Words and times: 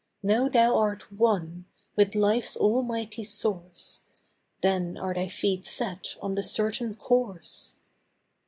Know 0.23 0.49
thou 0.49 0.79
art 0.79 1.11
One, 1.11 1.65
with 1.95 2.15
life's 2.15 2.57
Almighty 2.57 3.23
Source, 3.23 4.01
Then 4.63 4.97
are 4.97 5.13
thy 5.13 5.27
feet 5.27 5.63
set 5.63 6.15
on 6.23 6.33
the 6.33 6.41
certain 6.41 6.95
Course. 6.95 7.75